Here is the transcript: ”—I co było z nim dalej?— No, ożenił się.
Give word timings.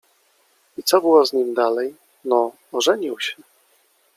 ”—I 0.77 0.81
co 0.83 1.01
było 1.01 1.25
z 1.25 1.33
nim 1.33 1.53
dalej?— 1.53 1.95
No, 2.25 2.51
ożenił 2.71 3.19
się. 3.19 3.35